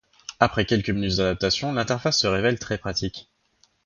[0.39, 3.29] Après quelques minutes d'adaptation, l'interface se révèle très pratique.